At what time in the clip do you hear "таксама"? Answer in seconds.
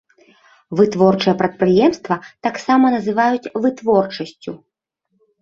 2.47-2.85